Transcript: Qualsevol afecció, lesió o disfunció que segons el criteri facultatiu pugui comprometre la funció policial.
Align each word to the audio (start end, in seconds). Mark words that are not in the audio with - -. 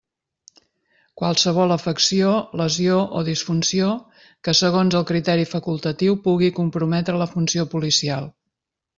Qualsevol 1.21 1.73
afecció, 1.73 2.29
lesió 2.61 2.95
o 3.19 3.21
disfunció 3.27 3.89
que 4.47 4.55
segons 4.59 4.97
el 4.99 5.05
criteri 5.11 5.45
facultatiu 5.51 6.17
pugui 6.29 6.49
comprometre 6.61 7.21
la 7.25 7.29
funció 7.35 7.67
policial. 7.75 8.27